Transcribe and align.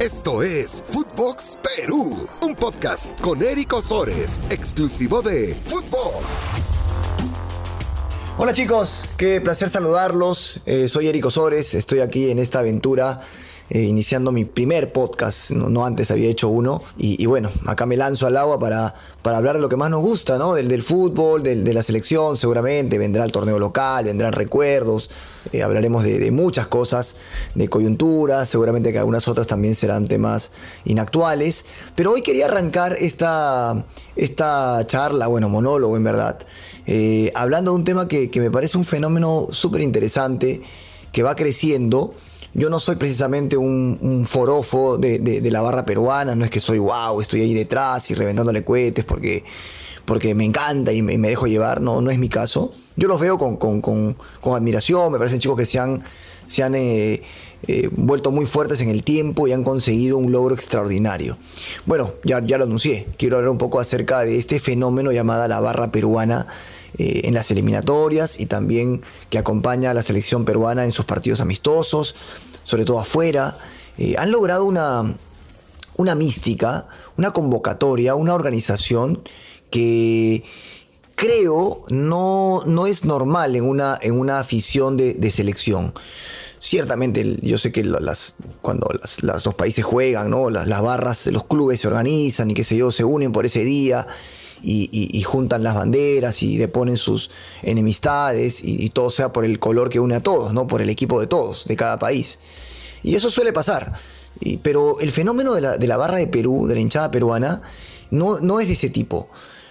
Esto 0.00 0.42
es 0.42 0.82
Footbox 0.88 1.58
Perú, 1.76 2.26
un 2.40 2.54
podcast 2.54 3.20
con 3.20 3.42
Eric 3.42 3.74
Osores, 3.74 4.40
exclusivo 4.48 5.20
de 5.20 5.54
Footbox. 5.66 6.24
Hola 8.38 8.54
chicos, 8.54 9.04
qué 9.18 9.42
placer 9.42 9.68
saludarlos. 9.68 10.62
Eh, 10.64 10.88
soy 10.88 11.08
Eric 11.08 11.26
Osores, 11.26 11.74
estoy 11.74 12.00
aquí 12.00 12.30
en 12.30 12.38
esta 12.38 12.60
aventura 12.60 13.20
eh, 13.70 13.82
iniciando 13.82 14.32
mi 14.32 14.44
primer 14.44 14.92
podcast, 14.92 15.50
no, 15.52 15.86
antes 15.86 16.10
había 16.10 16.28
hecho 16.28 16.48
uno, 16.48 16.82
y, 16.98 17.24
bueno, 17.26 17.50
acá 17.66 17.86
me 17.86 17.96
lanzo 17.96 18.26
al 18.26 18.36
agua 18.36 18.58
para, 18.58 18.94
para 19.22 19.38
hablar 19.38 19.54
de 19.54 19.62
lo 19.62 19.68
que 19.68 19.76
más 19.76 19.90
nos 19.90 20.00
gusta, 20.00 20.38
¿no? 20.38 20.54
Del, 20.54 20.66
del 20.66 20.82
fútbol, 20.82 21.44
del, 21.44 21.62
de 21.62 21.72
la 21.72 21.84
selección, 21.84 22.36
seguramente, 22.36 22.98
vendrá 22.98 23.24
el 23.24 23.30
torneo 23.30 23.60
local, 23.60 24.06
vendrán 24.06 24.32
recuerdos, 24.32 25.08
eh, 25.52 25.62
hablaremos 25.62 26.02
de, 26.02 26.30
muchas 26.32 26.66
cosas, 26.66 27.14
de 27.54 27.68
coyuntura, 27.68 28.44
seguramente 28.44 28.92
que 28.92 28.98
algunas 28.98 29.28
otras 29.28 29.46
también 29.46 29.76
serán 29.76 30.04
temas 30.04 30.50
inactuales, 30.84 31.64
pero 31.94 32.10
hoy 32.10 32.22
quería 32.22 32.46
arrancar 32.46 32.96
esta, 32.98 33.84
esta 34.16 34.84
charla, 34.88 35.28
bueno, 35.28 35.48
monólogo 35.48 35.96
en 35.96 36.02
verdad, 36.02 36.38
eh, 36.86 37.30
hablando 37.36 37.70
de 37.70 37.76
un 37.76 37.84
tema 37.84 38.08
que, 38.08 38.30
que 38.30 38.40
me 38.40 38.50
parece 38.50 38.78
un 38.78 38.84
fenómeno 38.84 39.46
súper 39.50 39.80
interesante, 39.80 40.60
que 41.12 41.22
va 41.22 41.36
creciendo, 41.36 42.14
yo 42.54 42.68
no 42.68 42.80
soy 42.80 42.96
precisamente 42.96 43.56
un, 43.56 44.26
forofo 44.28 44.98
de, 44.98 45.40
la 45.50 45.60
barra 45.60 45.84
peruana, 45.84 46.34
no 46.34 46.44
es 46.44 46.50
que 46.50 46.60
soy 46.60 46.78
wow, 46.78 47.20
estoy 47.20 47.42
ahí 47.42 47.54
detrás 47.54 48.10
y 48.10 48.14
reventándole 48.14 48.64
cohetes 48.64 49.04
porque, 49.04 49.44
porque 50.04 50.34
me 50.34 50.44
encanta 50.44 50.92
y 50.92 51.02
me, 51.02 51.16
dejo 51.16 51.46
llevar, 51.46 51.80
no, 51.80 52.00
no 52.00 52.10
es 52.10 52.18
mi 52.18 52.28
caso. 52.28 52.72
Yo 52.96 53.08
los 53.08 53.20
veo 53.20 53.38
con, 53.38 54.16
admiración, 54.54 55.12
me 55.12 55.18
parecen 55.18 55.38
chicos 55.38 55.56
que 55.56 55.66
se 55.66 55.78
han, 55.78 56.02
se 56.46 56.62
han 56.62 56.74
eh, 56.74 57.22
eh, 57.66 57.88
vuelto 57.92 58.30
muy 58.30 58.46
fuertes 58.46 58.80
en 58.80 58.88
el 58.88 59.04
tiempo 59.04 59.46
y 59.46 59.52
han 59.52 59.64
conseguido 59.64 60.16
un 60.18 60.32
logro 60.32 60.54
extraordinario. 60.54 61.36
Bueno, 61.86 62.14
ya, 62.24 62.44
ya 62.44 62.58
lo 62.58 62.64
anuncié, 62.64 63.06
quiero 63.18 63.36
hablar 63.36 63.50
un 63.50 63.58
poco 63.58 63.80
acerca 63.80 64.20
de 64.20 64.38
este 64.38 64.60
fenómeno 64.60 65.12
llamada 65.12 65.48
la 65.48 65.60
barra 65.60 65.90
peruana 65.90 66.46
eh, 66.98 67.22
en 67.24 67.34
las 67.34 67.50
eliminatorias 67.50 68.40
y 68.40 68.46
también 68.46 69.02
que 69.28 69.38
acompaña 69.38 69.90
a 69.90 69.94
la 69.94 70.02
selección 70.02 70.44
peruana 70.44 70.84
en 70.84 70.92
sus 70.92 71.04
partidos 71.04 71.40
amistosos, 71.40 72.14
sobre 72.64 72.84
todo 72.84 72.98
afuera. 72.98 73.58
Eh, 73.96 74.16
han 74.18 74.30
logrado 74.30 74.64
una, 74.64 75.14
una 75.96 76.14
mística, 76.14 76.88
una 77.16 77.32
convocatoria, 77.32 78.14
una 78.14 78.34
organización 78.34 79.22
que 79.70 80.42
creo 81.20 81.82
no, 81.90 82.62
no 82.66 82.86
es 82.86 83.04
normal 83.04 83.54
en 83.54 83.64
una, 83.64 83.98
en 84.00 84.18
una 84.18 84.40
afición 84.40 84.96
de, 84.96 85.30
selección. 85.30 85.92
Ciertamente, 86.62 87.38
yo 87.40 87.56
sé 87.56 87.72
que 87.72 87.82
las, 87.82 88.34
cuando 88.60 88.86
los 89.22 89.42
dos 89.42 89.54
países 89.54 89.82
juegan, 89.82 90.28
¿no? 90.30 90.50
las, 90.50 90.68
las 90.68 90.82
barras 90.82 91.24
de 91.24 91.32
los 91.32 91.44
clubes 91.44 91.80
se 91.80 91.88
organizan 91.88 92.50
y 92.50 92.54
qué 92.54 92.64
sé 92.64 92.76
yo, 92.76 92.92
se 92.92 93.02
unen 93.02 93.32
por 93.32 93.46
ese 93.46 93.64
día 93.64 94.06
y, 94.62 95.22
juntan 95.22 95.62
las 95.62 95.74
banderas 95.74 96.42
y 96.42 96.58
deponen 96.58 96.96
sus 96.96 97.30
enemistades 97.62 98.60
y, 98.62 98.88
todo 98.90 99.10
sea 99.10 99.32
por 99.32 99.44
el 99.44 99.58
color 99.58 99.88
que 99.88 100.00
une 100.00 100.14
a 100.16 100.20
todos, 100.20 100.52
¿no? 100.52 100.66
Por 100.66 100.82
el 100.82 100.90
equipo 100.90 101.20
de 101.20 101.26
todos, 101.26 101.66
de 101.66 101.76
cada 101.76 101.98
país. 101.98 102.38
Y 103.02 103.14
eso 103.14 103.30
suele 103.30 103.52
pasar. 103.52 103.94
pero 104.62 104.98
el 105.00 105.12
fenómeno 105.12 105.54
de 105.54 105.86
la, 105.86 105.96
barra 105.96 106.18
de 106.18 106.26
Perú, 106.26 106.66
de 106.66 106.74
la 106.74 106.80
hinchada 106.80 107.10
peruana, 107.10 107.62
no, 108.10 108.38
no 108.38 108.60
es 108.60 108.66
de 108.66 108.74
ese 108.74 108.90
tipo. 108.90 109.28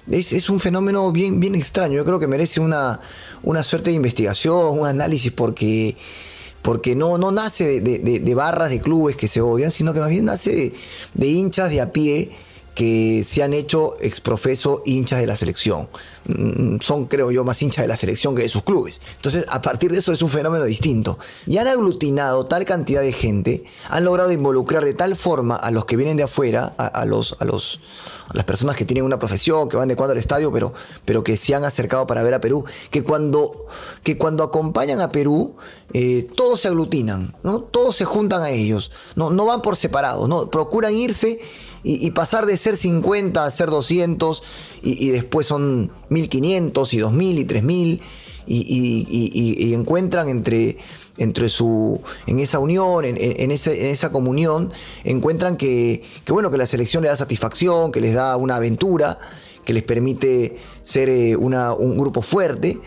Es, 0.09 0.49
un 0.49 0.59
fenómeno 0.59 1.11
bien, 1.11 1.39
bien 1.39 1.53
extraño. 1.53 1.97
Yo 1.97 2.05
creo 2.05 2.19
que 2.19 2.27
merece 2.27 2.59
una, 2.59 2.99
una 3.43 3.61
suerte 3.61 3.91
de 3.91 3.95
investigación, 3.95 4.79
un 4.79 4.87
análisis, 4.87 5.31
porque, 5.31 5.95
porque 6.61 6.95
no, 6.95 7.17
no 7.17 7.31
nace 7.31 7.81
de, 7.81 8.35
barras 8.35 8.69
de 8.69 8.81
clubes 8.81 9.15
que 9.15 9.27
se 9.27 9.41
odian, 9.41 9.71
sino 9.71 9.93
que 9.93 9.99
más 9.99 10.09
bien 10.09 10.25
nace 10.25 10.73
de 11.13 11.27
hinchas 11.27 11.69
de 11.69 11.81
a 11.81 11.91
pie 11.91 12.31
que 12.79 13.25
se 13.25 13.43
han 13.43 13.51
hecho 13.51 13.97
exprofeso 13.99 14.83
hinchas 14.85 15.19
de 15.19 15.27
la 15.27 15.35
selección. 15.35 15.89
Mm, 16.29 16.77
son, 16.79 17.07
creo 17.07 17.29
yo, 17.29 17.43
más 17.43 17.61
hinchas 17.61 17.83
de 17.83 17.89
la 17.89 17.97
selección 17.97 18.33
que 18.35 18.43
de 18.43 18.47
sus 18.47 18.63
clubes. 18.63 19.01
Entonces, 19.17 19.45
a 19.49 19.61
partir 19.61 19.91
de 19.91 19.99
eso 19.99 20.13
es 20.13 20.21
un 20.21 20.29
fenómeno 20.29 20.63
distinto. 20.63 21.19
Y 21.45 21.57
han 21.57 21.67
aglutinado 21.67 22.45
tal 22.45 22.63
cantidad 22.63 23.01
de 23.01 23.11
gente, 23.11 23.65
han 23.89 24.05
logrado 24.05 24.31
involucrar 24.31 24.85
de 24.85 24.93
tal 24.93 25.17
forma 25.17 25.57
a 25.57 25.71
los 25.71 25.83
que 25.83 25.97
vienen 25.97 26.15
de 26.15 26.23
afuera, 26.23 26.73
a, 26.77 27.03
los, 27.03 27.35
a, 27.41 27.43
los, 27.43 27.81
las 28.31 28.45
personas 28.45 28.77
que 28.77 28.85
tienen 28.85 29.03
una 29.03 29.19
profesión, 29.19 29.67
que 29.67 29.75
van 29.75 29.89
de 29.89 29.97
cuando 29.97 30.13
al 30.13 30.17
estadio, 30.17 30.49
pero, 30.49 30.73
pero 31.03 31.21
que 31.21 31.35
se 31.35 31.55
han 31.55 31.65
acercado 31.65 32.07
para 32.07 32.23
ver 32.23 32.33
a 32.33 32.39
Perú, 32.39 32.63
que 32.91 33.03
cuando, 33.03 33.67
que 34.03 34.17
cuando 34.17 34.45
acompañan 34.45 35.01
a 35.01 35.11
Perú, 35.11 35.57
eh, 35.91 36.29
todos 36.33 36.61
se 36.61 36.69
aglutinan, 36.69 37.35
¿no? 37.43 37.59
todos 37.59 37.97
se 37.97 38.05
juntan 38.05 38.41
a 38.41 38.51
ellos, 38.51 38.89
no, 39.17 39.31
no 39.31 39.45
van 39.45 39.61
por 39.61 39.75
separado, 39.75 40.29
¿no? 40.29 40.49
procuran 40.49 40.95
irse 40.95 41.41
y, 41.83 42.11
pasar 42.11 42.45
de 42.45 42.57
ser 42.57 42.75
50 42.75 43.45
a 43.45 43.51
ser 43.51 43.69
200 43.69 44.43
y, 44.81 45.09
después 45.09 45.47
son 45.47 45.91
1500 46.09 46.93
y 46.93 46.97
2000 46.97 47.39
y 47.39 47.45
3000 47.45 48.01
y, 48.47 49.73
encuentran 49.73 50.27
entre, 50.29 50.77
entre 51.17 51.49
su, 51.49 52.01
en 52.27 52.39
esa 52.39 52.59
unión, 52.59 53.05
en, 53.05 53.17
en, 53.19 53.51
esa 53.51 54.11
comunión, 54.11 54.71
encuentran 55.03 55.57
que, 55.57 56.03
bueno, 56.27 56.51
que 56.51 56.57
la 56.57 56.65
selección 56.65 57.03
le 57.03 57.09
da 57.09 57.15
satisfacción, 57.15 57.91
que 57.91 58.01
les 58.01 58.13
da 58.13 58.35
una 58.37 58.55
aventura, 58.55 59.19
que 59.63 59.73
les 59.73 59.83
permite 59.83 60.57
ser 60.81 61.09
eh, 61.09 61.35
una, 61.35 61.73
un 61.73 61.97
grupo 61.97 62.21
fuerte. 62.21 62.79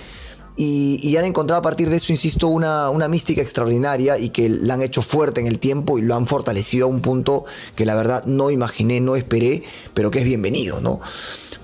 Y, 0.54 1.16
han 1.16 1.24
encontrado 1.24 1.60
a 1.60 1.62
partir 1.62 1.88
de 1.88 1.96
eso, 1.96 2.12
insisto, 2.12 2.48
una, 2.48 2.90
una, 2.90 3.08
mística 3.08 3.40
extraordinaria 3.40 4.18
y 4.18 4.28
que 4.28 4.48
la 4.50 4.74
han 4.74 4.82
hecho 4.82 5.00
fuerte 5.00 5.40
en 5.40 5.46
el 5.46 5.58
tiempo 5.58 5.98
y 5.98 6.02
lo 6.02 6.14
han 6.14 6.26
fortalecido 6.26 6.86
a 6.86 6.90
un 6.90 7.00
punto 7.00 7.46
que 7.74 7.86
la 7.86 7.94
verdad 7.94 8.24
no 8.26 8.50
imaginé, 8.50 9.00
no 9.00 9.16
esperé, 9.16 9.62
pero 9.94 10.10
que 10.10 10.18
es 10.18 10.24
bienvenido, 10.24 10.80
¿no? 10.80 11.00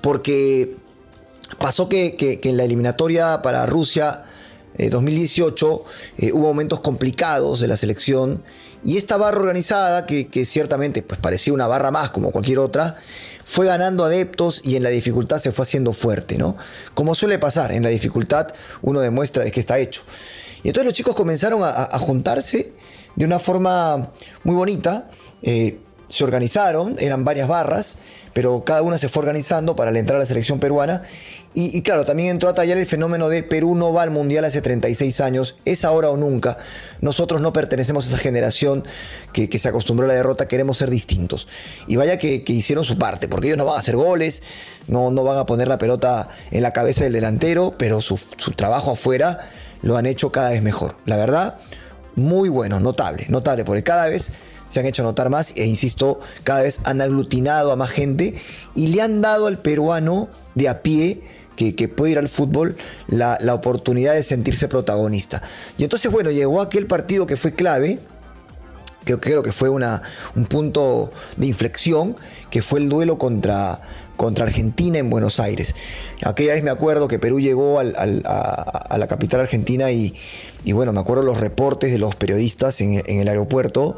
Porque 0.01 0.77
pasó 1.59 1.89
que, 1.89 2.41
en 2.43 2.57
la 2.57 2.65
eliminatoria 2.65 3.43
para 3.43 3.67
Rusia 3.67 4.25
2018 4.79 5.85
eh, 6.19 6.27
eh, 6.27 6.33
hubo 6.33 6.47
momentos 6.47 6.81
complicados 6.81 7.61
de 7.61 7.69
la 7.69 7.77
selección 7.77 8.43
y 8.85 8.97
esta 8.97 9.17
barra 9.17 9.41
organizada, 9.41 10.07
que, 10.07 10.29
que 10.29 10.45
ciertamente 10.45 11.03
pues, 11.03 11.21
parecía 11.21 11.53
una 11.53 11.67
barra 11.67 11.91
más 11.91 12.11
como 12.11 12.31
cualquier 12.31 12.61
otra, 12.61 12.97
fue 13.49 13.65
ganando 13.65 14.05
adeptos 14.05 14.61
y 14.63 14.77
en 14.77 14.83
la 14.83 14.91
dificultad 14.91 15.39
se 15.39 15.53
fue 15.53 15.63
haciendo 15.63 15.95
fuerte, 15.95 16.37
¿no? 16.37 16.55
Como 16.93 17.15
suele 17.15 17.39
pasar, 17.39 17.73
en 17.73 17.83
la 17.83 17.89
dificultad 17.89 18.49
uno 18.83 19.01
demuestra 19.01 19.43
de 19.43 19.51
qué 19.51 19.59
está 19.59 19.79
hecho. 19.79 20.03
Y 20.63 20.69
entonces 20.69 20.85
los 20.85 20.93
chicos 20.93 21.17
comenzaron 21.17 21.63
a, 21.65 21.99
juntarse 21.99 22.75
de 23.17 23.25
una 23.25 23.39
forma 23.39 24.13
muy 24.45 24.55
bonita. 24.55 25.09
Eh, 25.41 25.81
se 26.09 26.25
organizaron, 26.25 26.97
eran 26.99 27.25
varias 27.25 27.49
barras, 27.49 27.99
pero 28.33 28.65
cada 28.65 28.83
una 28.83 28.99
se 28.99 29.09
fue 29.09 29.21
organizando 29.21 29.77
para 29.77 29.97
entrar 29.97 30.17
a 30.17 30.21
la 30.21 30.27
selección 30.27 30.59
peruana. 30.59 31.03
Y, 31.55 31.83
claro, 31.83 32.05
también 32.05 32.29
entró 32.29 32.49
a 32.49 32.55
tallar 32.55 32.79
el 32.79 32.87
fenómeno 32.87 33.29
de 33.29 33.43
Perú 33.43 33.75
no 33.75 33.93
va 33.93 34.03
al 34.03 34.13
Mundial 34.13 34.45
hace 34.45 34.63
36 34.63 35.21
años, 35.21 35.57
es 35.65 35.85
ahora 35.85 36.09
o 36.09 36.17
nunca. 36.17 36.57
Nosotros 37.01 37.41
no 37.41 37.53
pertenecemos 37.53 38.05
a 38.05 38.09
esa 38.11 38.19
generación 38.19 38.85
que, 39.33 39.49
se 39.59 39.69
acostumbró 39.69 40.05
a 40.05 40.09
la 40.09 40.15
derrota, 40.15 40.47
queremos 40.47 40.79
ser 40.79 40.89
distintos. 40.89 41.49
Y 41.89 41.97
vaya 41.97 42.17
que, 42.17 42.45
hicieron 42.47 42.85
su 42.85 42.97
parte, 42.97 43.27
porque 43.27 43.49
ellos 43.49 43.59
no 43.59 43.65
van 43.65 43.77
a 43.77 43.81
hacer 43.81 43.97
goles, 43.97 44.41
no, 44.87 45.11
no 45.11 45.25
van 45.25 45.39
a 45.39 45.47
poner 45.47 45.67
la 45.67 45.79
pelota 45.79 46.29
en 46.53 46.63
la 46.63 46.73
cabeza 46.73 47.03
del 47.03 47.15
delantero, 47.15 47.75
pero 47.77 48.03
su, 48.03 48.21
su 48.37 48.53
trabajo 48.53 48.93
afuera 48.93 49.41
lo 49.83 49.97
han 49.97 50.07
hecho 50.07 50.31
cada 50.31 50.51
vez 50.51 50.63
mejor. 50.63 50.97
La 51.07 51.17
verdad, 51.17 51.59
muy 52.15 52.51
bueno, 52.51 52.79
notable, 52.79 53.27
notable, 53.29 53.65
porque 53.65 53.83
cada 53.83 54.07
vez 54.07 54.31
se 54.69 54.81
han 54.81 54.87
hecho 54.87 55.03
notar 55.03 55.31
más 55.31 55.53
e 55.57 55.67
insisto, 55.67 56.21
cada 56.45 56.63
vez 56.63 56.81
han 56.85 57.01
aglutinado 57.01 57.73
a 57.73 57.77
más 57.77 57.91
gente 57.91 58.35
y 58.75 58.89
le 58.89 59.03
han 59.03 59.21
dado 59.21 59.47
al 59.47 59.59
peruano 59.59 60.29
de 60.55 60.69
a 60.69 60.83
pie 60.83 61.23
que, 61.57 61.89
puede 61.89 62.13
ir 62.13 62.19
al 62.19 62.29
fútbol 62.29 62.77
la, 63.09 63.37
la, 63.41 63.53
oportunidad 63.53 64.15
de 64.15 64.23
sentirse 64.23 64.69
protagonista. 64.69 65.43
Y 65.77 65.83
entonces, 65.83 66.11
bueno, 66.11 66.31
llegó 66.31 66.61
aquel 66.61 66.87
partido 66.87 67.27
que 67.27 67.37
fue 67.37 67.53
clave, 67.53 67.99
que 69.05 69.19
creo 69.19 69.43
que 69.43 69.51
fue 69.51 69.69
una, 69.69 70.03
un 70.37 70.47
punto 70.47 71.11
de 71.37 71.47
inflexión, 71.47 72.15
que 72.51 72.63
fue 72.63 72.79
el 72.79 72.89
duelo 72.89 73.19
contra, 73.19 73.81
contra 74.19 74.45
Argentina 74.45 74.99
en 74.99 75.09
Buenos 75.09 75.41
Aires. 75.41 75.75
Aquella 76.23 76.53
vez 76.53 76.63
me 76.63 76.71
acuerdo 76.71 77.09
que 77.09 77.19
Perú 77.19 77.41
llegó 77.41 77.79
a, 77.79 77.85
la 77.85 79.07
capital 79.07 79.41
argentina 79.41 79.91
y, 79.91 80.13
bueno, 80.67 80.93
me 80.93 81.01
acuerdo 81.01 81.23
los 81.23 81.39
reportes 81.39 81.91
de 81.91 81.99
los 81.99 82.15
periodistas 82.17 82.83
en, 82.83 83.03
el 83.07 83.29
aeropuerto 83.29 83.97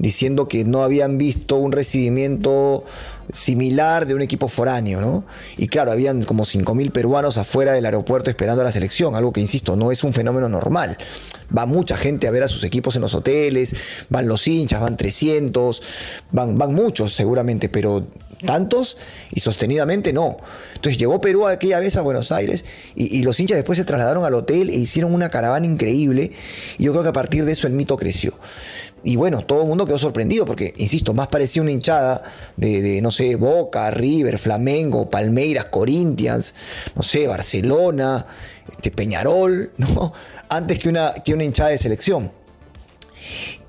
diciendo 0.00 0.48
que 0.48 0.64
no 0.64 0.82
habían 0.82 1.18
visto 1.18 1.56
un 1.56 1.70
recibimiento 1.70 2.84
similar 3.32 4.06
de 4.06 4.14
un 4.14 4.22
equipo 4.22 4.48
foráneo, 4.48 5.02
¿no? 5.02 5.24
Y 5.58 5.68
claro, 5.68 5.92
habían 5.92 6.24
como 6.24 6.44
5.000 6.44 6.90
peruanos 6.90 7.36
afuera 7.36 7.74
del 7.74 7.84
aeropuerto 7.84 8.30
esperando 8.30 8.62
a 8.62 8.64
la 8.64 8.72
selección, 8.72 9.14
algo 9.14 9.32
que, 9.32 9.42
insisto, 9.42 9.76
no 9.76 9.92
es 9.92 10.02
un 10.02 10.14
fenómeno 10.14 10.48
normal. 10.48 10.96
Va 11.56 11.66
mucha 11.66 11.96
gente 11.98 12.26
a 12.26 12.30
ver 12.30 12.42
a 12.42 12.48
sus 12.48 12.64
equipos 12.64 12.96
en 12.96 13.02
los 13.02 13.14
hoteles, 13.14 13.74
van 14.08 14.26
los 14.28 14.48
hinchas, 14.48 14.80
van 14.80 14.96
300, 14.96 15.82
van, 16.32 16.56
van 16.56 16.74
muchos 16.74 17.14
seguramente, 17.14 17.68
pero 17.68 18.06
tantos 18.44 18.96
y 19.30 19.40
sostenidamente 19.40 20.12
no. 20.12 20.38
Entonces 20.74 20.98
llegó 20.98 21.20
Perú 21.20 21.46
aquella 21.46 21.80
vez 21.80 21.96
a 21.96 22.02
Buenos 22.02 22.32
Aires 22.32 22.64
y, 22.94 23.22
los 23.22 23.38
hinchas 23.40 23.56
después 23.56 23.78
se 23.78 23.84
trasladaron 23.84 24.24
al 24.24 24.34
hotel 24.34 24.70
e 24.70 24.74
hicieron 24.74 25.12
una 25.12 25.28
caravana 25.28 25.66
increíble 25.66 26.30
y 26.78 26.84
yo 26.84 26.92
creo 26.92 27.02
que 27.02 27.08
a 27.10 27.12
partir 27.12 27.44
de 27.44 27.52
eso 27.52 27.66
el 27.66 27.72
mito 27.72 27.96
creció. 27.96 28.38
y 29.04 29.16
bueno, 29.16 29.42
todo 29.42 29.62
el 29.62 29.68
mundo 29.68 29.86
quedó 29.86 29.98
sorprendido 29.98 30.44
porque, 30.46 30.74
insisto, 30.76 31.14
más 31.14 31.28
parecía 31.28 31.62
una 31.62 31.70
hinchada 31.70 32.22
de, 32.56 33.00
no 33.02 33.10
sé, 33.10 33.36
Boca, 33.36 33.90
River, 33.90 34.38
Flamengo, 34.38 35.08
Palmeiras, 35.10 35.66
Corinthians, 35.66 36.54
no 36.94 37.02
sé, 37.02 37.26
Barcelona, 37.26 38.26
este, 38.70 38.90
Peñarol, 38.90 39.72
¿no? 39.76 40.12
Antes 40.48 40.78
que 40.78 40.88
una, 40.88 41.14
que 41.24 41.34
una 41.34 41.44
hinchada 41.44 41.70
de 41.70 41.78
selección. 41.78 42.30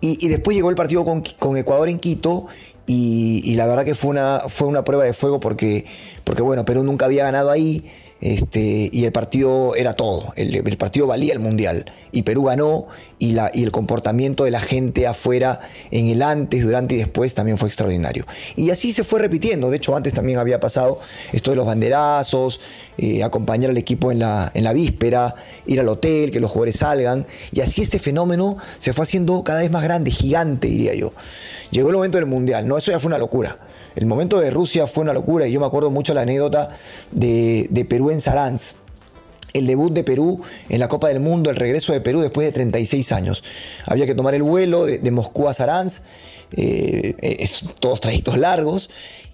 Y, 0.02 0.30
después 0.30 0.56
llegó 0.56 0.70
el 0.70 0.76
partido 0.76 1.04
con, 1.04 1.58
Ecuador 1.58 1.90
en 1.90 2.00
Quito 2.00 2.48
y, 2.92 3.56
la 3.56 3.68
verdad 3.68 3.86
que 3.86 3.94
fue 3.94 4.10
una, 4.10 4.42
fue 4.48 4.68
una 4.68 4.84
prueba 4.84 5.04
de 5.04 5.14
fuego 5.14 5.40
porque, 5.40 5.86
porque, 6.30 6.44
bueno, 6.44 6.64
Perú 6.64 6.84
nunca 6.84 7.06
había 7.06 7.24
ganado 7.24 7.50
ahí. 7.50 7.90
Este, 8.22 8.88
y 8.94 9.06
el 9.06 9.12
partido 9.12 9.74
era 9.76 9.94
todo, 9.94 10.34
el, 10.36 10.62
partido 10.78 11.08
valía 11.08 11.32
el 11.32 11.40
mundial 11.40 11.86
y 12.12 12.24
Perú 12.24 12.44
ganó 12.44 12.86
y, 13.18 13.32
la, 13.32 13.50
y, 13.54 13.64
el 13.64 13.72
comportamiento 13.72 14.44
de 14.44 14.52
la 14.52 14.60
gente 14.60 15.08
afuera 15.08 15.62
en 15.90 16.08
el 16.08 16.22
antes, 16.22 16.62
durante 16.62 16.96
y 16.96 16.98
después 16.98 17.34
también 17.34 17.58
fue 17.58 17.70
extraordinario. 17.70 18.26
Y 18.58 18.70
así 18.72 18.92
se 18.92 19.06
fue 19.06 19.22
repitiendo, 19.22 19.72
de 19.72 19.78
hecho 19.78 19.96
antes 19.96 20.14
también 20.14 20.38
había 20.38 20.60
pasado 20.60 21.00
esto 21.32 21.50
de 21.52 21.56
los 21.56 21.66
banderazos, 21.66 22.60
eh, 22.98 23.24
acompañar 23.24 23.72
al 23.72 23.78
equipo 23.78 24.12
en 24.12 24.20
la, 24.20 24.52
en 24.54 24.66
la 24.66 24.74
víspera, 24.74 25.34
ir 25.66 25.80
al 25.80 25.88
hotel, 25.88 26.30
que 26.30 26.42
los 26.42 26.52
jugadores 26.52 26.76
salgan 26.76 27.26
y 27.54 27.62
así 27.62 27.82
este 27.82 27.98
fenómeno 27.98 28.58
se 28.78 28.92
fue 28.92 29.04
haciendo 29.04 29.44
cada 29.46 29.62
vez 29.62 29.72
más 29.72 29.82
grande, 29.82 30.12
gigante 30.12 30.68
diría 30.68 30.94
yo. 30.94 31.14
Llegó 31.72 31.90
el 31.90 31.96
momento 31.96 32.18
del 32.18 32.28
mundial, 32.28 32.68
no, 32.68 32.78
eso 32.78 32.92
ya 32.92 33.00
fue 33.00 33.08
una 33.08 33.18
locura. 33.18 33.58
El 34.00 34.06
momento 34.06 34.40
de 34.40 34.50
Rusia 34.50 34.88
fue 34.88 35.04
una 35.04 35.12
locura 35.12 35.46
y 35.46 35.52
yo 35.52 35.60
me 35.60 35.66
acuerdo 35.66 35.92
mucho 35.92 36.14
la 36.14 36.22
anécdota 36.22 36.70
de, 37.12 37.86
Perú 37.90 38.12
en 38.12 38.22
Saransk 38.22 38.78
el 39.52 39.68
debut 39.68 39.92
de 39.92 40.06
Perú 40.06 40.40
en 40.70 40.80
la 40.80 40.88
Copa 40.88 41.10
del 41.10 41.20
Mundo, 41.20 41.50
el 41.50 41.58
regreso 41.58 41.92
de 41.92 42.00
Perú 42.00 42.22
después 42.22 42.48
de 42.48 42.54
36 42.54 43.12
años. 43.12 43.44
Había 43.86 44.06
que 44.06 44.16
tomar 44.16 44.36
el 44.36 44.44
vuelo 44.44 44.86
de, 44.86 45.12
Moscú 45.12 45.50
a 45.50 45.54
Saransk, 45.54 46.02
eh, 46.54 47.14
es, 47.20 47.62
todos 47.82 48.00
trayectos 48.00 48.38
largos, 48.38 48.90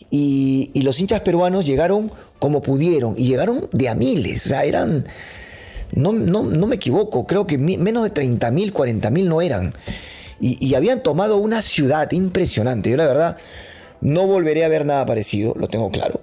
y, 0.10 0.72
los 0.82 1.00
hinchas 1.00 1.22
peruanos 1.22 1.64
llegaron 1.64 2.10
como 2.40 2.64
pudieron, 2.64 3.14
y 3.16 3.28
llegaron 3.28 3.70
de 3.72 3.88
a 3.88 3.94
miles, 3.94 4.48
o 4.48 4.50
sea, 4.50 4.64
eran, 4.64 5.06
no, 5.92 6.12
no, 6.12 6.44
me 6.44 6.78
equivoco, 6.78 7.28
creo 7.28 7.46
que 7.46 7.60
menos 7.60 8.04
de 8.04 8.12
30.000, 8.12 8.72
40.000 8.72 9.28
no 9.28 9.42
eran, 9.42 9.74
y, 10.40 10.66
y 10.66 10.74
habían 10.74 11.04
tomado 11.04 11.38
una 11.38 11.62
ciudad 11.62 12.12
impresionante. 12.14 12.90
Yo 12.90 12.98
la 12.98 13.06
verdad 13.06 13.38
no 14.02 14.28
volveré 14.28 14.66
a 14.66 14.68
ver 14.68 14.86
nada 14.86 15.06
parecido, 15.06 15.54
lo 15.58 15.68
tengo 15.68 15.92
claro. 15.92 16.22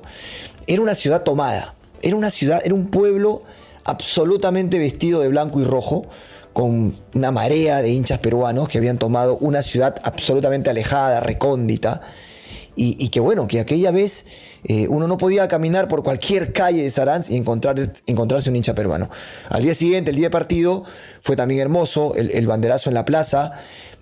Era 0.66 0.82
una 0.82 0.94
ciudad 0.94 1.22
tomada, 1.22 1.74
era 2.02 2.16
una 2.16 2.30
ciudad, 2.30 2.60
era 2.64 2.74
un 2.74 2.88
pueblo 2.88 3.42
absolutamente 3.84 4.78
vestido 4.78 5.20
de 5.20 5.28
blanco 5.28 5.60
y 5.60 5.64
rojo, 5.64 6.06
con 6.52 6.94
una 7.14 7.30
marea 7.30 7.80
de 7.80 7.90
hinchas 7.90 8.18
peruanos 8.18 8.68
que 8.68 8.78
habían 8.78 8.98
tomado 8.98 9.38
una 9.38 9.62
ciudad 9.62 9.96
absolutamente 10.04 10.70
alejada, 10.70 11.20
recóndita, 11.20 12.02
y, 12.74 13.08
que 13.10 13.20
bueno, 13.20 13.46
que 13.46 13.60
aquella 13.60 13.90
vez 13.90 14.24
eh, 14.64 14.88
uno 14.88 15.06
no 15.06 15.18
podía 15.18 15.46
caminar 15.48 15.88
por 15.88 16.02
cualquier 16.02 16.52
calle 16.52 16.82
de 16.82 16.90
Saransk 16.90 17.30
y 17.30 17.36
encontrar, 17.36 17.92
encontrarse 18.06 18.50
un 18.50 18.56
hincha 18.56 18.74
peruano. 18.74 19.10
Al 19.50 19.62
día 19.62 19.74
siguiente, 19.74 20.10
el 20.10 20.16
día 20.16 20.26
de 20.26 20.30
partido, 20.30 20.84
fue 21.20 21.36
también 21.36 21.60
hermoso, 21.60 22.14
el 22.14 22.46
banderazo 22.46 22.88
en 22.88 22.94
la 22.94 23.04
plaza, 23.04 23.52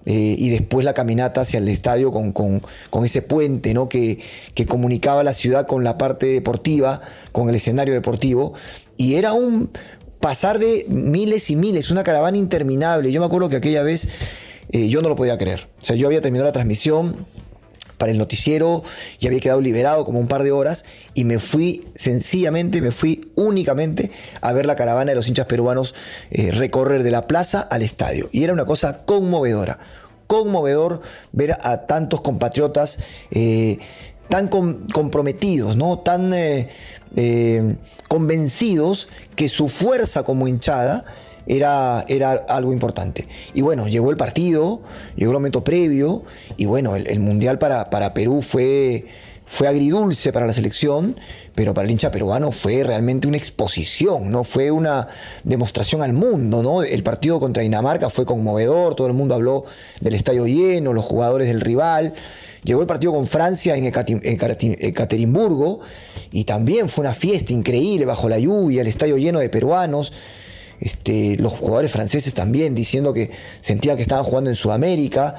eh, 0.06 0.34
y 0.38 0.48
después 0.48 0.84
la 0.84 0.94
caminata 0.94 1.42
hacia 1.42 1.58
el 1.58 1.68
estadio 1.68 2.10
con, 2.10 2.62
ese 3.04 3.20
puente 3.20 3.74
¿no? 3.74 3.88
que, 3.88 4.18
que, 4.54 4.64
comunicaba 4.64 5.22
la 5.22 5.34
ciudad 5.34 5.66
con 5.66 5.84
la 5.84 5.98
parte 5.98 6.26
deportiva, 6.26 7.02
con 7.32 7.48
el 7.50 7.54
escenario 7.54 7.92
deportivo. 7.92 8.54
Y 8.96 9.16
era 9.16 9.34
un 9.34 9.70
pasar 10.20 10.58
de 10.58 10.86
miles 10.88 11.50
y 11.50 11.56
miles, 11.56 11.90
una 11.90 12.02
caravana 12.02 12.38
interminable. 12.38 13.12
Yo 13.12 13.20
me 13.20 13.26
acuerdo 13.26 13.50
que 13.50 13.56
aquella 13.56 13.82
vez 13.82 14.08
eh, 14.70 14.88
yo 14.88 15.02
no 15.02 15.10
lo 15.10 15.16
podía 15.16 15.36
creer. 15.36 15.68
O 15.82 15.84
sea, 15.84 15.96
yo 15.96 16.06
había 16.06 16.22
terminado 16.22 16.46
la 16.46 16.52
transmisión, 16.52 17.14
para 18.00 18.12
el 18.12 18.18
noticiero 18.18 18.82
y 19.18 19.26
había 19.26 19.40
quedado 19.40 19.60
liberado 19.60 20.06
como 20.06 20.18
un 20.18 20.26
par 20.26 20.42
de 20.42 20.52
horas 20.52 20.86
y 21.12 21.24
me 21.24 21.38
fui 21.38 21.86
sencillamente, 21.94 22.80
me 22.80 22.92
fui 22.92 23.30
únicamente 23.36 24.10
a 24.40 24.54
ver 24.54 24.64
la 24.64 24.74
caravana 24.74 25.10
de 25.10 25.16
los 25.16 25.28
hinchas 25.28 25.44
peruanos 25.44 25.94
eh, 26.30 26.50
recorrer 26.50 27.02
de 27.02 27.10
la 27.10 27.26
plaza 27.26 27.60
al 27.60 27.82
estadio. 27.82 28.30
Y 28.32 28.42
era 28.42 28.54
una 28.54 28.64
cosa 28.64 29.04
conmovedora, 29.04 29.78
conmovedor 30.26 31.02
ver 31.32 31.58
a 31.62 31.86
tantos 31.86 32.22
compatriotas 32.22 32.98
eh, 33.32 33.78
tan 34.30 34.48
comprometidos, 34.48 35.76
¿no? 35.76 35.98
tan 35.98 36.32
eh, 36.32 37.76
convencidos 38.08 39.08
que 39.36 39.50
su 39.50 39.68
fuerza 39.68 40.22
como 40.22 40.48
hinchada 40.48 41.04
era, 41.46 42.04
era 42.08 42.32
algo 42.32 42.72
importante. 42.72 43.26
Y 43.54 43.62
bueno, 43.62 43.88
llegó 43.88 44.10
el 44.10 44.16
partido, 44.16 44.82
llegó 45.16 45.32
el 45.32 45.36
momento 45.36 45.64
previo, 45.64 46.22
y 46.56 46.66
bueno, 46.66 46.96
el, 46.96 47.20
Mundial 47.20 47.58
para, 47.58 47.90
para 47.90 48.14
Perú 48.14 48.42
fue, 48.42 49.06
fue 49.46 49.68
agridulce 49.68 50.32
para 50.32 50.46
la 50.46 50.52
selección, 50.52 51.16
pero 51.54 51.74
para 51.74 51.84
el 51.84 51.90
hincha 51.90 52.10
peruano 52.10 52.52
fue 52.52 52.82
realmente 52.82 53.28
una 53.28 53.36
exposición, 53.36 54.30
¿no? 54.30 54.44
Fue 54.44 54.70
una 54.70 55.08
demostración 55.44 56.02
al 56.02 56.12
mundo, 56.12 56.62
¿no? 56.62 56.82
El 56.82 57.02
partido 57.02 57.40
contra 57.40 57.62
Dinamarca 57.62 58.10
fue 58.10 58.24
conmovedor, 58.24 58.94
todo 58.94 59.08
el 59.08 59.12
mundo 59.12 59.34
habló 59.34 59.64
del 60.00 60.14
estadio 60.14 60.46
lleno, 60.46 60.92
los 60.92 61.04
jugadores 61.04 61.48
del 61.48 61.60
rival. 61.60 62.14
Llegó 62.62 62.80
el 62.80 62.86
partido 62.86 63.12
con 63.12 63.26
Francia 63.26 63.74
en 63.76 63.86
Ekaterimburgo 63.86 65.80
y 66.30 66.44
también 66.44 66.88
fue 66.88 67.02
una 67.02 67.14
fiesta 67.14 67.52
increíble 67.52 68.04
bajo 68.04 68.28
la 68.28 68.38
lluvia, 68.38 68.82
el 68.82 68.86
estadio 68.86 69.16
lleno 69.16 69.40
de 69.40 69.48
peruanos. 69.48 70.12
Este, 70.80 71.36
los 71.36 71.52
jugadores 71.52 71.92
franceses 71.92 72.32
también 72.32 72.74
diciendo 72.74 73.12
que 73.12 73.30
sentían 73.60 73.96
que 73.96 74.02
estaban 74.02 74.24
jugando 74.24 74.50
en 74.50 74.56
Sudamérica. 74.56 75.36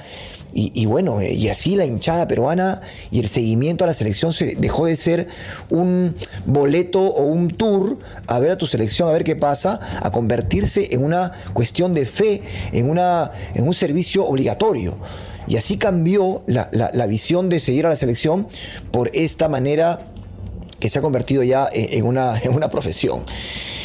Y, 0.53 0.85
bueno, 0.85 1.21
eh, 1.21 1.31
y 1.31 1.47
así 1.47 1.77
la 1.77 1.85
hinchada 1.85 2.27
peruana 2.27 2.81
y 3.09 3.19
el 3.19 3.29
seguimiento 3.29 3.85
a 3.85 3.88
la 3.88 3.93
selección 3.93 4.33
se 4.33 4.55
dejó 4.55 4.85
de 4.85 4.97
ser 4.97 5.27
un 5.69 6.13
boleto 6.45 6.99
o 6.99 7.23
un 7.23 7.47
tour 7.47 7.97
a 8.27 8.38
ver 8.39 8.51
a 8.51 8.57
tu 8.57 8.67
selección, 8.67 9.07
a 9.07 9.13
ver 9.13 9.23
qué 9.23 9.38
pasa, 9.38 9.79
a 10.01 10.11
convertirse 10.11 10.93
en 10.93 11.05
una 11.05 11.31
cuestión 11.53 11.93
de 11.93 12.05
fe, 12.05 12.41
en, 12.73 12.89
una, 12.89 13.31
en 13.53 13.65
un 13.65 13.73
servicio 13.73 14.25
obligatorio. 14.25 14.97
Y 15.47 15.55
así 15.55 15.77
cambió 15.77 16.43
la, 16.47 16.67
visión 17.07 17.47
de 17.47 17.61
seguir 17.61 17.85
a 17.85 17.89
la 17.89 17.95
selección 17.95 18.47
por 18.91 19.09
esta 19.13 19.47
manera 19.47 19.99
que 20.81 20.89
se 20.89 20.99
ha 20.99 21.01
convertido 21.01 21.43
ya 21.43 21.69
en 21.71 22.05
una, 22.05 22.38
en 22.43 22.53
una 22.53 22.69
profesión. 22.69 23.23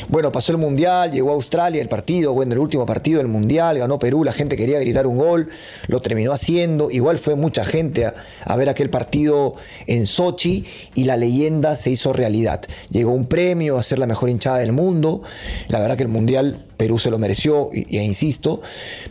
Bueno, 0.08 0.30
pasó 0.30 0.52
el 0.52 0.58
Mundial, 0.58 1.10
llegó 1.10 1.30
a 1.30 1.34
Australia 1.34 1.82
el 1.82 1.88
partido, 1.88 2.32
bueno, 2.32 2.52
el 2.52 2.60
último 2.60 2.86
partido 2.86 3.18
del 3.18 3.26
Mundial, 3.26 3.76
ganó 3.78 3.98
Perú, 3.98 4.22
la 4.22 4.32
gente 4.32 4.56
quería 4.56 4.78
gritar 4.78 5.04
un 5.04 5.18
gol, 5.18 5.48
lo 5.88 6.00
terminó 6.00 6.32
haciendo, 6.32 6.92
igual 6.92 7.18
fue 7.18 7.34
mucha 7.34 7.64
gente 7.64 8.06
a, 8.06 8.56
ver 8.56 8.68
aquel 8.68 8.88
partido 8.88 9.54
en 9.88 10.06
Sochi 10.06 10.64
y 10.94 11.04
la 11.04 11.16
leyenda 11.16 11.75
se 11.75 11.90
hizo 11.90 12.12
realidad. 12.12 12.62
Llegó 12.90 13.10
un 13.10 13.26
premio 13.26 13.78
a 13.78 13.82
ser 13.82 13.98
la 13.98 14.06
mejor 14.06 14.30
hinchada 14.30 14.58
del 14.58 14.70
mundo, 14.70 15.22
la 15.66 15.80
verdad 15.80 15.96
que 15.96 16.04
el 16.04 16.08
Mundial 16.08 16.65
Perú 16.76 16.99
se 16.99 17.11
lo 17.11 17.18
mereció, 17.18 17.71
y, 17.73 17.99
insisto, 17.99 18.61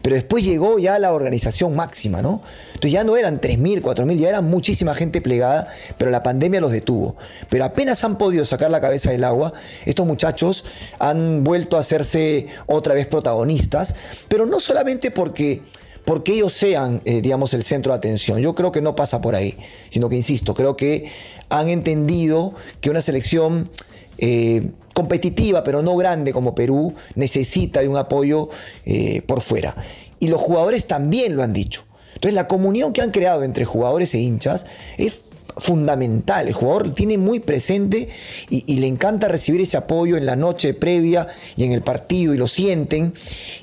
pero 0.01 0.15
después 0.15 0.43
llegó 0.43 0.77
ya 0.79 1.00
la 1.00 1.13
organización 1.13 1.75
máxima, 1.75 2.22
¿no? 2.22 2.41
Entonces 2.67 2.91
ya 2.91 3.03
no 3.03 3.17
eran 3.17 3.41
3.000, 3.41 3.81
4.000, 3.81 4.17
ya 4.17 4.29
era 4.29 4.41
muchísima 4.41 4.93
gente 4.93 5.22
plegada, 5.22 5.67
pero 5.98 6.12
la 6.12 6.24
pandemia 6.24 6.62
los 6.62 6.72
detuvo. 6.72 7.15
Pero 7.50 7.65
apenas 7.65 8.03
han 8.03 8.17
podido 8.17 8.45
sacar 8.45 8.69
la 8.72 8.81
cabeza 8.81 9.12
del 9.12 9.24
agua, 9.24 9.53
estos 9.86 10.05
muchachos 10.05 10.63
han 11.00 11.43
vuelto 11.43 11.77
a 11.77 11.79
hacerse 11.79 12.48
otra 12.67 12.93
vez 12.93 13.07
protagonistas, 13.07 13.95
pero 14.27 14.45
no 14.45 14.60
solamente 14.60 15.12
porque 15.12 15.62
porque 16.05 16.34
ellos 16.34 16.53
sean, 16.53 17.01
eh, 17.03 17.22
digamos, 17.22 17.55
el 17.55 17.63
centro 17.63 17.91
de 17.91 17.98
atención. 17.98 18.39
Yo 18.39 18.53
creo 18.53 18.72
que 18.72 18.79
no 18.79 18.95
pasa 18.95 19.22
por 19.22 19.36
ahí, 19.36 19.57
sino 19.89 20.07
que, 20.07 20.15
insisto, 20.15 20.53
creo 20.53 20.77
que 20.77 21.10
han 21.50 21.67
entendido 21.67 22.53
que 22.79 22.91
una 22.91 23.01
selección 23.01 23.72
eh, 24.17 24.72
competitiva, 24.93 25.63
pero 25.63 25.81
no 25.81 25.95
grande 25.95 26.34
como 26.34 26.55
Perú, 26.55 26.93
necesita 27.15 27.81
de 27.81 27.88
un 27.88 27.98
apoyo 27.98 28.50
eh, 28.86 29.22
por 29.22 29.41
fuera. 29.41 29.75
Y 30.19 30.27
los 30.27 30.41
jugadores 30.41 30.88
también 30.88 31.36
lo 31.36 31.43
han 31.43 31.53
dicho. 31.53 31.84
Entonces 32.13 32.34
la 32.34 32.48
comunión 32.48 32.93
que 32.93 33.01
han 33.01 33.12
creado 33.12 33.43
entre 33.43 33.65
jugadores 33.65 34.13
e 34.13 34.19
hinchas 34.19 34.65
es 34.98 35.25
fundamental. 35.57 36.48
El 36.48 36.53
jugador 36.53 36.91
tiene 36.93 37.17
muy 37.17 37.39
presente 37.39 38.10
y, 38.50 38.75
le 38.75 38.88
encanta 38.88 39.27
recibir 39.27 39.62
ese 39.62 39.77
apoyo 39.77 40.17
en 40.17 40.25
la 40.25 40.36
noche 40.36 40.74
previa 40.74 41.27
y 41.55 41.63
en 41.63 41.72
el 41.72 41.81
partido 41.81 42.34
y 42.34 42.38
lo 42.38 42.48
sienten. 42.48 43.13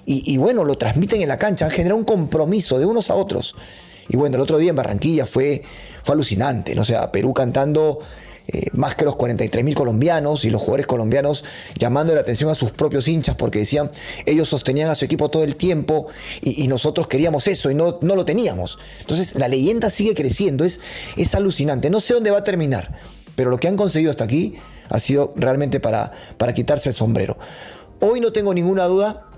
Y, 0.04 0.36
bueno, 0.36 0.64
lo 0.64 0.76
transmiten 0.78 1.22
en 1.22 1.28
la 1.28 1.38
cancha, 1.38 1.66
han 1.66 1.70
generado 1.70 1.96
un 1.96 2.04
compromiso 2.04 2.78
de 2.78 2.86
unos 2.86 3.10
a 3.10 3.14
otros. 3.14 3.54
Y 4.08 4.16
bueno, 4.16 4.36
el 4.36 4.42
otro 4.42 4.58
día 4.58 4.70
en 4.70 4.76
Barranquilla 4.76 5.26
fue, 5.26 5.62
fue 6.02 6.14
alucinante, 6.14 6.74
¿no? 6.74 6.82
O 6.82 6.84
sea, 6.84 7.12
Perú 7.12 7.32
cantando 7.32 8.00
eh, 8.48 8.66
más 8.72 8.94
que 8.96 9.04
los 9.04 9.16
43 9.16 9.64
mil 9.64 9.74
colombianos 9.74 10.44
y 10.44 10.50
los 10.50 10.60
jugadores 10.60 10.86
colombianos 10.86 11.44
llamando 11.78 12.14
la 12.14 12.22
atención 12.22 12.50
a 12.50 12.54
sus 12.54 12.72
propios 12.72 13.06
hinchas 13.06 13.36
porque 13.36 13.60
decían, 13.60 13.90
ellos 14.26 14.48
sostenían 14.48 14.90
a 14.90 14.94
su 14.94 15.04
equipo 15.04 15.30
todo 15.30 15.44
el 15.44 15.56
tiempo 15.56 16.06
y, 16.40 16.66
nosotros 16.66 17.06
queríamos 17.06 17.46
eso 17.48 17.70
y 17.70 17.74
no, 17.74 17.98
no, 18.00 18.16
lo 18.16 18.24
teníamos. 18.24 18.78
Entonces 19.00 19.34
la 19.34 19.46
leyenda 19.46 19.90
sigue 19.90 20.14
creciendo, 20.14 20.64
es, 20.64 20.80
es 21.16 21.34
alucinante. 21.34 21.90
No 21.90 22.00
sé 22.00 22.14
dónde 22.14 22.30
va 22.30 22.38
a 22.38 22.44
terminar, 22.44 22.94
pero 23.36 23.50
lo 23.50 23.58
que 23.58 23.68
han 23.68 23.76
conseguido 23.76 24.10
hasta 24.10 24.24
aquí 24.24 24.54
ha 24.88 24.98
sido 24.98 25.32
realmente 25.36 25.80
para, 25.80 26.10
para 26.38 26.54
quitarse 26.54 26.88
el 26.88 26.94
sombrero. 26.94 27.36
Hoy 28.00 28.20
no 28.20 28.32
tengo 28.32 28.54
ninguna 28.54 28.84
duda 28.86 29.31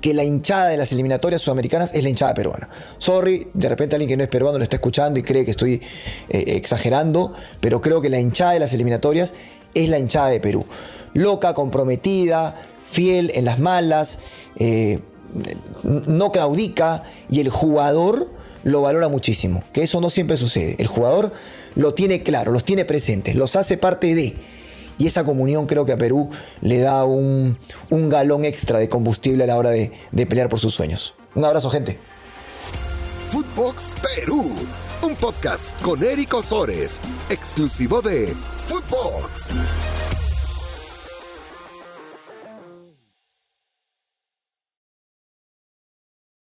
que 0.00 0.14
la 0.14 0.24
hinchada 0.24 0.68
de 0.68 0.76
las 0.76 0.92
eliminatorias 0.92 1.42
sudamericanas 1.42 1.94
es 1.94 2.02
la 2.02 2.08
hinchada 2.08 2.34
peruana. 2.34 2.68
Sorry, 2.98 3.48
de 3.54 3.68
repente 3.68 3.96
alguien 3.96 4.08
que 4.08 4.16
no 4.16 4.22
es 4.22 4.28
peruano 4.28 4.58
lo 4.58 4.64
está 4.64 4.76
escuchando 4.76 5.18
y 5.18 5.22
cree 5.22 5.44
que 5.44 5.50
estoy 5.50 5.80
eh, 6.28 6.44
exagerando, 6.56 7.32
pero 7.60 7.80
creo 7.80 8.00
que 8.00 8.10
la 8.10 8.20
hinchada 8.20 8.52
de 8.52 8.60
las 8.60 8.72
eliminatorias 8.72 9.34
es 9.74 9.88
la 9.88 9.98
hinchada 9.98 10.28
de 10.28 10.40
Perú. 10.40 10.66
Loca, 11.14 11.54
comprometida, 11.54 12.56
fiel 12.84 13.32
en 13.34 13.44
las 13.44 13.58
malas, 13.58 14.18
eh, 14.56 15.00
no 15.82 16.30
claudica 16.32 17.02
y 17.28 17.40
el 17.40 17.48
jugador 17.48 18.30
lo 18.62 18.82
valora 18.82 19.08
muchísimo, 19.08 19.64
que 19.72 19.82
eso 19.82 20.00
no 20.00 20.10
siempre 20.10 20.36
sucede. 20.36 20.76
El 20.78 20.86
jugador 20.86 21.32
lo 21.74 21.94
tiene 21.94 22.22
claro, 22.22 22.52
los 22.52 22.64
tiene 22.64 22.84
presentes, 22.84 23.34
los 23.34 23.56
hace 23.56 23.76
parte 23.76 24.14
de. 24.14 24.34
Y 24.98 25.06
esa 25.06 25.24
comunión 25.24 25.66
creo 25.66 25.84
que 25.84 25.92
a 25.92 25.98
Perú 25.98 26.30
le 26.60 26.78
da 26.78 27.04
un, 27.04 27.58
galón 27.90 28.44
extra 28.44 28.78
de 28.78 28.88
combustible 28.88 29.44
a 29.44 29.46
la 29.46 29.56
hora 29.56 29.70
de, 29.70 29.92
pelear 30.26 30.48
por 30.48 30.60
sus 30.60 30.74
sueños. 30.74 31.14
Un 31.34 31.44
abrazo, 31.44 31.70
gente. 31.70 31.98
Footbox 33.30 33.94
Perú, 34.16 34.54
un 35.02 35.16
podcast 35.16 35.80
con 35.82 36.04
Eric 36.04 36.34
Osores, 36.34 37.00
exclusivo 37.28 38.00
de 38.00 38.34
Footbox. 38.66 39.50